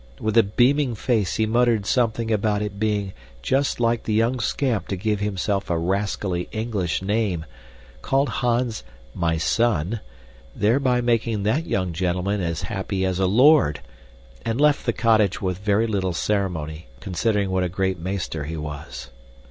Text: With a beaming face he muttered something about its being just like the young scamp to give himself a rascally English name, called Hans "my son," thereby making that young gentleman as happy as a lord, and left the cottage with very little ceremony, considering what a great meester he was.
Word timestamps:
With 0.19 0.35
a 0.35 0.41
beaming 0.41 0.95
face 0.95 1.35
he 1.35 1.45
muttered 1.45 1.85
something 1.85 2.31
about 2.31 2.63
its 2.63 2.73
being 2.73 3.13
just 3.43 3.79
like 3.79 4.01
the 4.01 4.15
young 4.15 4.39
scamp 4.39 4.87
to 4.87 4.95
give 4.95 5.19
himself 5.19 5.69
a 5.69 5.77
rascally 5.77 6.49
English 6.51 7.03
name, 7.03 7.45
called 8.01 8.27
Hans 8.41 8.83
"my 9.13 9.37
son," 9.37 9.99
thereby 10.55 11.01
making 11.01 11.43
that 11.43 11.67
young 11.67 11.93
gentleman 11.93 12.41
as 12.41 12.63
happy 12.63 13.05
as 13.05 13.19
a 13.19 13.27
lord, 13.27 13.81
and 14.43 14.59
left 14.59 14.87
the 14.87 14.91
cottage 14.93 15.39
with 15.39 15.59
very 15.59 15.85
little 15.85 16.13
ceremony, 16.13 16.87
considering 16.99 17.51
what 17.51 17.63
a 17.63 17.69
great 17.69 17.99
meester 17.99 18.45
he 18.45 18.57
was. 18.57 19.11